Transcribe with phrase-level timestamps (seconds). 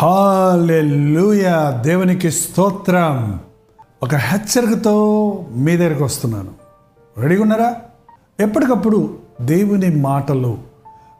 [0.00, 1.82] Hallelujah.
[1.84, 3.40] దేవునికి స్తోత్రం.
[4.02, 6.50] ఒక హెచ్చరికతో మీ దగ్గరికి వస్తున్నాను.
[7.18, 7.76] రెడీగా ఉన్నారా?
[8.40, 10.58] ఎప్పటికప్పుడు దేవుని మాటలు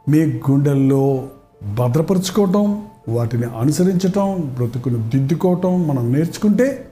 [0.09, 1.27] మీ గుండెల్లో
[1.73, 6.87] భద్రపరుచుకోవటం వాటిని అనుసరించటం బ్రతుకును దిద్దుకోవటం మనం నేర్చుకుంటే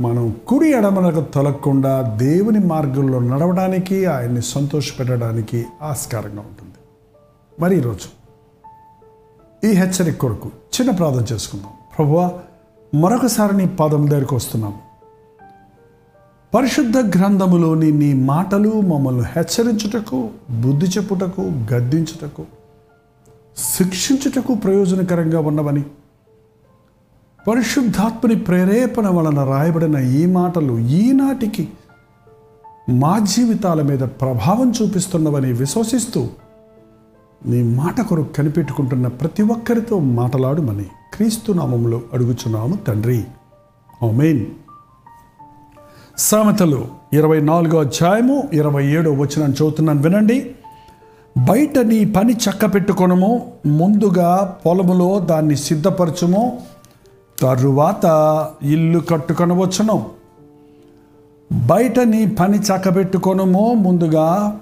[0.00, 6.74] మనం కుడి ఎడమలకు తొలగకుండా దేవుని మార్గంలో నడవడానికి ఆయన్ని సంతోషపెట్టడానికి ఆస్కారంగా ఉంటుంది.
[7.60, 8.20] మరి ఈరోజు
[9.66, 10.50] ఈ హెచ్చరిక కొరకు
[10.80, 11.70] చిన్న ప్రార్థన చేసుకుందాం.
[11.98, 12.32] ప్రభువా
[12.94, 14.74] మరొకసారి నీ పాదం దగ్గరికి వస్తున్నాం.
[16.54, 22.44] పరిశుద్ధ గ్రంథములోని నీ మాటలు మమ్మల్ని హెచ్చరించుటకు బుద్ధి చెప్పుటకు గద్దించుటకు
[23.56, 25.82] శిక్షించుటకు ప్రయోజనకరంగా ఉన్నవని
[27.48, 31.68] పరిశుద్ధాత్మని ప్రేరేపణ వలన రాయబడిన ఈ మాటలు ఈనాటికి
[32.88, 36.28] మా జీవితాల మీద ప్రభావం చూపిస్తున్నవని విశ్వసిస్తూ
[37.46, 43.24] నీ మాట కొరకు కనిపెట్టుకుంటున్న ప్రతి ఒక్కరితో మాట్లాడుమని క్రీస్తు నామంలో అడుగుచున్నాము తండ్రి.
[44.02, 44.46] ఓమెయిన్
[46.18, 50.50] సామెతలు ఇరవై నాలుగో అధ్యాయము ఇరవై ఏడో వచ్చిన చదువుతున్నాను వినండి.
[51.50, 56.62] బయట నీ పని చక్క పెట్టుకొనము ముందుగా పొలములో దాన్ని సిద్ధపరచుము
[57.40, 58.06] తరువాత
[58.62, 60.06] ఇల్లు కట్టుకొనవచ్చును.
[61.66, 64.58] బయట నీ పని చక్కబెట్టుకొనుము ముందుగా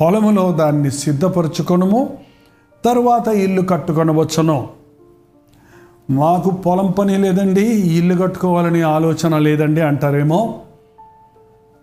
[0.00, 2.18] పొలములో దాన్ని సిద్ధపరచుకొనుము
[2.84, 4.68] తరువాత ఇల్లు కట్టుకొనవచ్చును.
[6.10, 10.60] మాకు పొలం పని లేదండి ఇల్లు కట్టుకోవాలని ఆలోచన లేదండి అంటారేమో.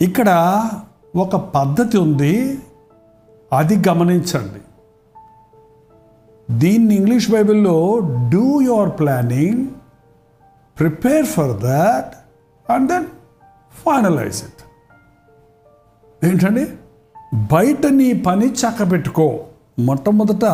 [0.02, 0.30] ఇక్కడ
[1.16, 2.60] ఒక పద్ధతి ఉంది
[3.54, 4.62] అది గమనించండి.
[6.52, 8.00] దీన్ని ఇంగ్లీష్ బైబిల్లో
[8.34, 9.68] do your planning
[10.80, 12.14] prepare for that
[12.72, 13.06] and then
[13.72, 14.64] finalise it.
[16.26, 16.68] ఏంటండి?
[17.34, 19.40] బయట నీ పని చక్కబెట్టుకో.
[19.80, 20.46] మొట్టమొదట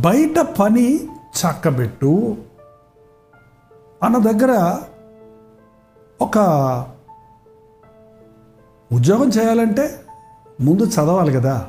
[0.00, 2.36] బయట పని చక్కబెట్టు
[4.02, 4.78] అన్న దగ్గర
[6.20, 6.38] ఒక
[8.92, 9.94] ఉద్యోగం చేయాలంటే
[10.60, 11.66] ముందు చదవాలి కదా.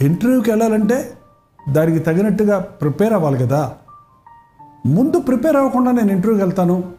[0.00, 1.18] ఇంటర్వ్యూకి వెళ్ళాలంటే
[1.72, 3.76] దానికి తగినట్టుగా ప్రిపేర్ అవ్వాలి కదా.
[4.86, 6.92] ముందు ప్రిపేర్ అవ్వకుండా నేను ఇంటర్వ్యూకి వెళ్తాను.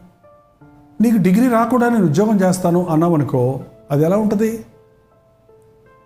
[1.00, 4.64] నీకు డిగ్రీ రాకుండా నేను ఉద్యోగం చేస్తాను అన్నావనుకో అది ఎలా ఉంటుంది?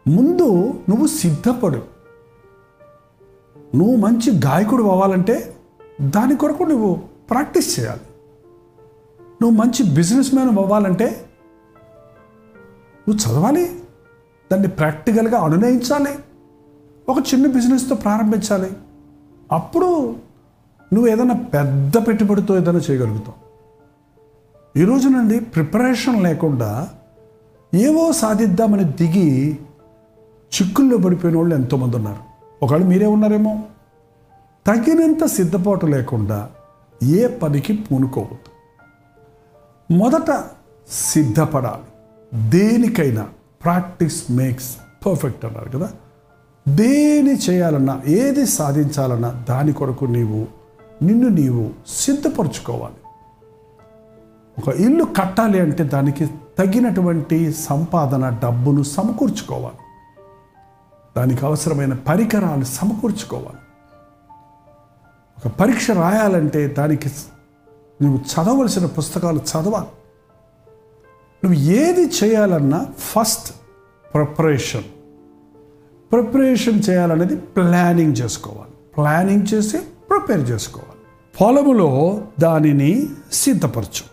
[0.08, 1.82] ముందు నువ్వు సిద్ధపడు.
[3.76, 5.56] నువ్వు మంచి గాయకుడు అవ్వాలంటే
[6.00, 6.94] దాని కొరకు నువ్వు
[7.30, 8.00] ప్రాక్టీస్ చేయాలి.
[9.42, 11.30] నువ్వు మంచి బిజినెస్ మ్యాన్ అవ్వాలంటే
[13.08, 13.80] నువ్వు చదవాలి.
[14.52, 16.18] దాన్ని ప్రాక్టికల్గా అనునయించాలి.
[17.08, 18.72] ఒక చిన్న బిజినెస్తో ప్రారంభించాలి.
[19.52, 20.16] అప్పుడు
[20.92, 23.42] నువ్వు ఏదైనా పెద్ద పెట్టుబడితో ఏదైనా చేయగలుగుతావు.
[24.78, 26.88] ఈరోజు నుండి ప్రిపరేషన్ లేకుండా
[27.74, 29.58] ఏవో సాధిద్దామని దిగి
[30.52, 32.18] చిక్కుల్లో పడిపోయిన వాళ్ళు ఎంతోమంది ఉన్నారు.
[32.64, 33.62] ఒకవేళ మీరే ఉన్నారేమో.
[34.66, 36.50] తగినంత సిద్ధపాటు లేకుండా
[37.02, 38.38] ఏ పనికి పూనుకోవద్దు.
[39.92, 40.44] మొదట
[40.90, 41.82] సిద్ధపడాలి.
[42.50, 43.28] దేనికైనా
[43.64, 44.76] ప్రాక్టీస్ మేక్స్
[45.06, 45.92] పర్ఫెక్ట్ అన్నారు కదా.
[46.68, 50.46] దేని చేయాలన్నా ఏది సాధించాలన్నా దాని కొరకు నీవు
[51.04, 52.94] నిన్ను నీవు సిద్ధపరచుకోవాలి.
[54.58, 56.26] ఒక ఇల్లు కట్టాలి అంటే దానికి
[56.58, 59.76] తగినటువంటి సంపాదన డబ్బును సమకూర్చుకోవాలి.
[61.16, 63.58] దానికి అవసరమైన పరికరాలు సమకూర్చుకోవాలి.
[65.38, 67.10] ఒక పరీక్ష రాయాలంటే దానికి
[68.02, 69.86] నువ్వు చదవలసిన పుస్తకాలు చదవాలి.
[71.44, 73.54] నువ్వు ఏది చేయాలన్నా ఫస్ట్
[74.14, 74.84] ప్రిపరేషన్.
[76.12, 78.70] ప్రిపరేషన్ చేయాలనేది ప్లానింగ్ చేసుకోవాలి.
[78.70, 80.92] ప్లానింగ్ చేసి ప్రిపేర్ చేసుకోవాలి.
[81.40, 84.12] పొలములో దానిని సిద్ధపరచు.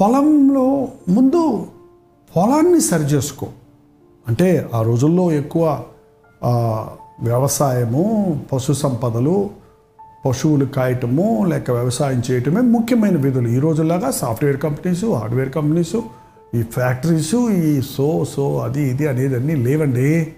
[0.00, 1.66] పొలంలో ముందు
[2.36, 3.48] పొలాన్ని సరిచేసుకో
[4.28, 5.84] అంటే ఆ రోజుల్లో ఎక్కువ
[7.22, 8.04] వ్యవసాయము
[8.52, 9.50] పశు సంపదలు
[10.26, 13.48] పశువులు కాయటము లేక వ్యవసాయం చేయటమే ముఖ్యమైన విధులు.
[13.48, 15.96] ఈ రోజులాగా సాఫ్ట్వేర్ కంపెనీస్ హార్డ్వేర్ కంపెనీస్
[16.54, 20.32] ఈ ఫ్యాక్టరీస్ ఈ సో సో అది ఇది అనేది అన్నీ లేవండి.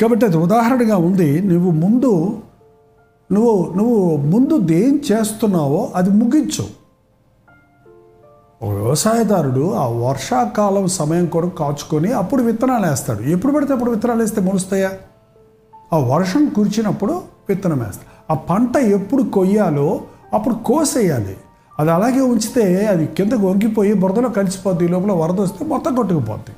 [0.00, 2.12] కాబట్టి అది ఉదాహరణగా ఉంది నువ్వు ముందు
[3.32, 6.79] నువ్వు నువ్వు ముందు దేం చేస్తున్నావో అది ముగించు.
[8.90, 13.22] వ్యవసాయదారుడు ఆ వర్షాకాలం సమయం కొరకు కాచుకొని అప్పుడు విత్తనాలు వేస్తాడు.
[13.22, 14.92] ఎప్పుడు పడితే అప్పుడు విత్తనాలు వేస్తే మొలుస్తాయా?
[15.92, 18.32] ఆ వర్షం కురిచినప్పుడు విత్తనం వేస్తాడు.
[18.32, 20.00] ఆ పంట ఎప్పుడు కొయ్యాలో
[20.32, 21.36] అప్పుడు కోసేయాలి.
[21.80, 26.56] అది అలాగే ఉంచితే అది కిందకు వంగిపోయి బురదలో కలిసిపోద్ది ఈ లోపల వరద వస్తే మొత్తం కొట్టుకుపోద్ది.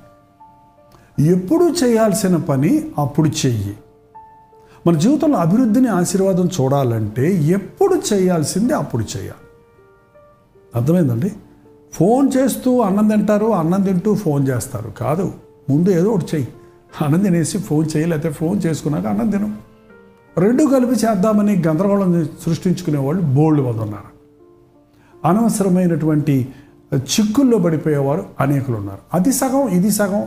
[1.33, 3.77] ఎప్పుడు చేయాల్సిన పని అప్పుడు చెయ్యి.
[4.87, 9.49] మన జీవితంలో అభివృద్ధిని ఆశీర్వాదం చూడాలంటే ఎప్పుడు చేయాల్సింది అప్పుడు చేయాలి.
[10.75, 11.33] అర్థమైందండి?
[11.93, 14.91] ఫోన్ చేస్తూ అన్నం తింటారు అన్నం తింటూ ఫోన్ చేస్తారు.
[14.91, 15.33] కాదు
[15.71, 16.49] ముందు ఏదో ఒకటి చెయ్యి.
[17.05, 19.55] అన్నం తినేసి ఫోన్ చేయలేకపోతే ఫోన్ చేసుకున్నాక అన్నం తిను.
[20.39, 24.13] రెండు కలిపి చేద్దామని గందరగోళం సృష్టించుకునే వాళ్ళు బోల్డ్ మంది ఉన్నారు.
[25.27, 26.49] అనవసరమైనటువంటి
[26.95, 28.99] చిక్కుల్లో పడిపోయేవారు అనేకులు ఉన్నారు.
[29.15, 30.27] అది సగం ఇది సగం.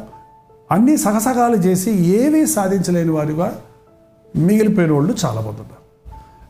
[0.72, 3.62] అన్ని సగసగాలు చేసి ఏమీ సాధించలేని వారుగా
[4.36, 5.85] మిగిలిపోయిన వాళ్ళు చాలామంది ఉన్నారు.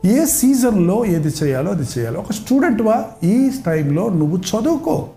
[0.06, 2.18] ఏ సీజన్లో ఏది చేయాలో అది చేయాలి.
[2.18, 5.08] ఒక స్టూడెంట్వా ఈ టైంలో నువ్వు చదువుకో.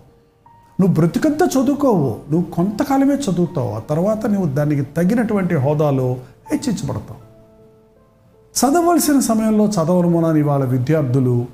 [0.81, 2.17] నువ్వు బ్రతికంతా చదువుకోవు.
[2.31, 3.71] నువ్వు కొంతకాలమే చదువుతావు.
[3.71, 6.17] ఆ తర్వాత నువ్వు దానికి తగినటువంటి హోదాలో
[6.51, 7.29] హెచ్చించబడతావు.
[8.59, 11.45] చదవలసిన సమయంలో చదవను మనని వాళ్ళ విద్యార్థులు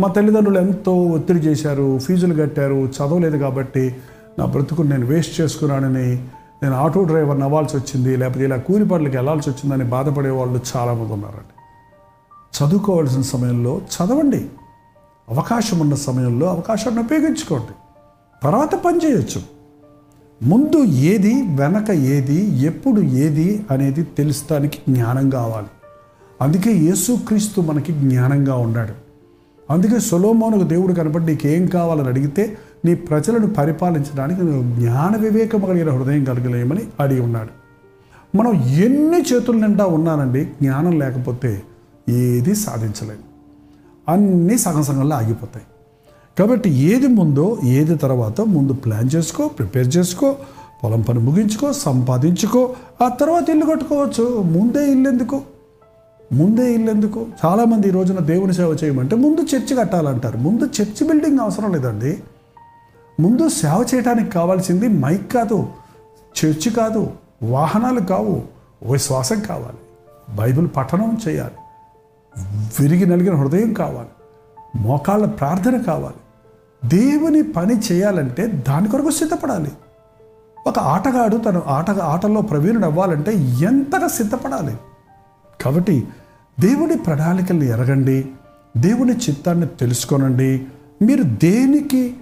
[0.00, 3.96] మా తల్లిదండ్రులు ఎంతో ఒత్తిడి చేశారు ఫీజులు కట్టారు చదవలేదు కాబట్టి
[4.38, 6.16] నా బ్రతుకుని నేను వేస్ట్ చేసుకున్నానని
[6.62, 11.55] నేను ఆటో డ్రైవర్ని అవ్వాల్సి వచ్చింది లేకపోతే ఇలా కూలి పనులకు వెళ్ళాల్సి వచ్చిందని బాధపడే వాళ్ళు చాలామంది ఉన్నారండి.
[12.62, 14.46] చదువుకోవాల్సిన సమయంలో చదవండి.
[15.28, 17.74] అవకాశం ఉన్న సమయంలో అవకాశాన్ని ఉపయోగించుకోండి.
[18.42, 19.42] తర్వాత పని చేయొచ్చు.
[20.42, 25.66] ముందు ఏది వెనక ఏది ఎప్పుడు ఏది అనేది తెలుస్తానికి జ్ఞానం కావాలి.
[26.40, 28.92] అందుకే యేసుక్రీస్తు మనకి జ్ఞానంగా ఉన్నాడు.
[29.72, 35.90] అందుకే సొలోమోనుకు దేవుడు కనబడి నీకు ఏం కావాలని అడిగితే నీ ప్రజలను పరిపాలించడానికి నువ్వు జ్ఞాన వివేకం కలిగిన
[35.90, 37.66] హృదయం కలగలేమని అడిగి ఉన్నాడు.
[38.36, 41.62] మనం ఎన్ని చేతుల నిండా ఉన్నానండి జ్ఞానం లేకపోతే
[42.08, 43.36] ఏది సాధించలేము
[44.08, 45.66] అన్నీ సగం సగంలో ఆగిపోతాయి.
[46.38, 50.36] కాబట్టి ఏది ముందో ఏది తర్వాత ముందు ప్లాన్ చేసుకో ప్రిపేర్ చేసుకో
[50.84, 54.42] పొలం పని ముగించుకో సంపాదించుకో ఆ తర్వాత ఇల్లు కట్టుకోవచ్చు.
[54.42, 55.42] ముందే ఇల్లు ఎందుకు?
[56.32, 57.26] ముందే ఇల్లు ఎందుకు?
[57.44, 60.38] చాలామంది ఈ రోజున దేవుని సేవ చేయమంటే ముందు చర్చి కట్టాలంటారు.
[60.38, 62.22] ముందు చర్చి బిల్డింగ్ అవసరం లేదండి.
[63.20, 65.68] ముందు సేవ చేయడానికి కావాల్సింది మైక్ కాదు
[66.44, 67.10] చర్చి కాదు
[67.42, 68.42] వాహనాలు కావు
[68.92, 69.78] విశ్వాసం కావాలి.
[70.36, 71.54] బైబిల్ పఠనం చేయాలి.
[72.80, 74.08] విరిగి నలిగిన హృదయం కావాలి.
[74.76, 76.14] మోకాళ్ళ ప్రార్థన కావాలి.
[76.88, 79.72] దేవుని పని చేయాలంటే దాని కొరకు సిద్ధపడాలి.
[80.66, 84.76] ఒక ఆటగాడు తను ఆట ఆటలో ప్రవీణుడు అవ్వాలంటే ఎంతగా సిద్ధపడాలి.
[85.60, 86.08] కాబట్టి
[86.60, 88.26] దేవుని ప్రణాళికల్ని ఎరగండి.
[88.76, 90.66] దేవుని చిత్తాన్ని తెలుసుకోనండి.
[91.02, 92.16] మీరు దేనికి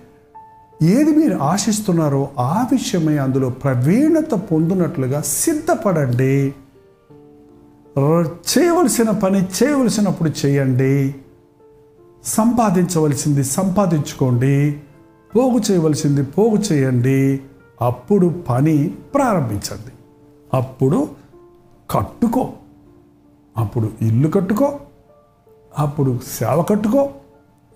[0.82, 6.54] ఏది మీరు ఆశిస్తున్నారో ఆ విషయమై అందులో ప్రవీణత పొందినట్లుగా సిద్ధపడండి.
[7.98, 11.14] చేయవలసిన పని చేయవలసినప్పుడు చేయండి.
[12.24, 14.80] సంపాదించవలసింది సంపాదించుకోండి.
[15.36, 17.40] పోగు చేయవలసింది పోగు చేయండి.
[17.80, 19.92] అప్పుడు పని ప్రారంభించండి.
[20.54, 21.08] అప్పుడు
[21.90, 22.52] కట్టుకో.
[23.56, 24.80] అప్పుడు ఇల్లు కట్టుకో.
[25.78, 27.10] అప్పుడు సేవ కట్టుకో.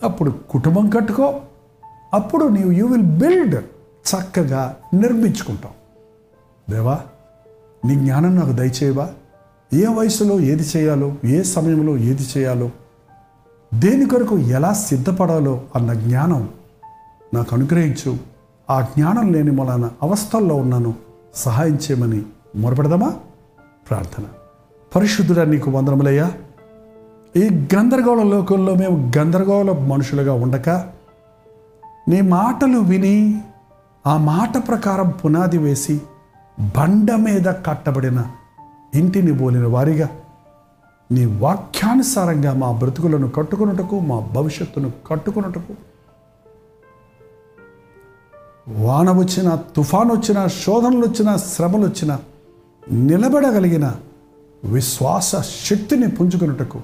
[0.02, 1.40] అప్పుడు కుటుంబం కట్టుకో.
[2.14, 3.54] అప్పుడు నీవు యూ విల్ బిల్డ్
[4.14, 5.74] చక్కగా నిర్మించుకుంటావు.
[6.70, 6.98] దేవా
[7.84, 9.10] నీ జ్ఞానం నాకు దయచేయవా?
[9.72, 12.70] ఏ వయసులో ఏది చేయాలో ఏ సమయంలో ఏది చేయాలో
[13.74, 16.48] దేని కొరకు ఎలా సిద్ధపడాలో అన్న జ్ఞానం
[17.34, 18.16] నాకు అనుగ్రహించు.
[18.70, 20.94] ఆ జ్ఞానం లేని మొలన అవస్థల్లో ఉన్నాను.
[21.34, 22.22] సహాయం చేయమని
[22.56, 23.14] మొరపెడదామా?
[23.90, 24.24] ప్రార్థన.
[24.96, 26.32] పరిశుద్ధుడా నీకు వందనములయ్యా.
[27.36, 30.68] ఈ గందరగోళ లోకంలో మేము గందరగోళ మనుషులుగా ఉండక
[32.08, 33.40] నీ మాటలు విని
[34.06, 36.00] ఆ మాట ప్రకారం పునాది వేసి
[36.76, 38.24] బండ మీద కట్టబడిన
[38.94, 40.08] ఇంటిని బోలిన వారిగా
[41.12, 45.74] నీ వాక్యానుసారంగా మా బ్రతుకులను కట్టుకున్నటకు మా భవిష్యత్తును కట్టుకున్నటకు
[48.68, 52.18] వాన వచ్చిన తుఫాను వచ్చిన శోధనలు వచ్చిన శ్రమలు వచ్చిన
[52.92, 53.94] నిలబడగలిగిన
[54.64, 56.80] విశ్వాస శక్తిని పుంజుకున్నటకు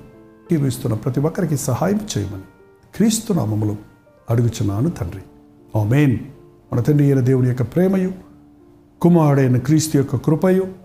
[0.66, 2.42] ఇస్తున్న ప్రతి ఒక్కరికి సహాయం చేయమని
[2.94, 3.76] క్రీస్తు నామములు
[4.30, 5.22] అడుగుచున్నాను తండ్రి.
[5.80, 6.18] ఆమెన్.
[6.72, 8.12] మన తండ్రి అయిన దేవుని యొక్క ప్రేమయు
[9.00, 10.83] కుమారుడైన క్రీస్తు యొక్క కృపయు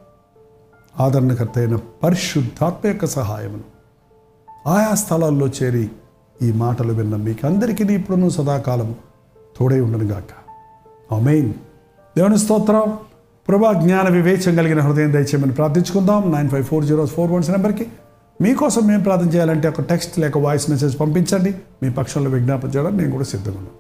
[0.99, 3.63] ఆదరణకర్త అయిన పరిశుద్ధాత్మ యొక్క సహాయమును
[4.69, 5.89] ఆయా స్థలాల్లో చేరి
[6.41, 8.95] ఈ మాటలు విన్న మీకు అందరికీ ఇప్పుడును సదాకాలము
[9.59, 10.31] తోడై ఉండనుగాక.
[11.13, 11.53] అమెయిన్
[12.17, 12.97] దేవుని స్తోత్రం.
[13.47, 16.31] ప్రభా జ్ఞాన వివేచం కలిగిన హృదయం దయచేయమని ప్రార్థించుకుందాం.
[16.31, 17.87] Nine five four zero four ones నెంబర్కి.
[18.41, 21.55] మీకోసం మేము ప్రార్థన చేయాలంటే ఒక టెక్స్ట్ లేక వాయిస్ మెసేజ్ పంపించండి.
[21.83, 23.78] మీ పక్షంలో విజ్ఞాపన చేయడం నేను కూడా సిద్ధంగా ఉన్నాను